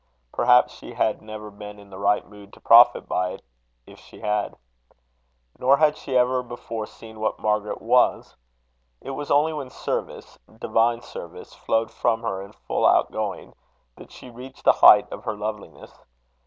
[0.33, 3.43] Perhaps she had never been in the right mood to profit by it
[3.85, 4.57] if she had.
[5.59, 8.35] Nor had she ever before seen what Margaret was.
[8.99, 13.53] It was only when service divine service flowed from her in full outgoing,
[13.97, 15.93] that she reached the height of her loveliness.